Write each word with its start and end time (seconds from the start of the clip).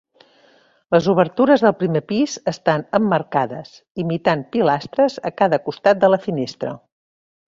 Les 0.93 1.07
obertures 1.11 1.63
del 1.65 1.73
primer 1.81 1.99
pis 2.11 2.37
estan 2.51 2.85
emmarcades, 2.99 3.73
imitant 4.05 4.41
pilastres 4.57 5.19
a 5.31 5.33
cada 5.43 5.61
costat 5.69 6.01
de 6.05 6.11
la 6.15 6.21
finestra. 6.25 6.73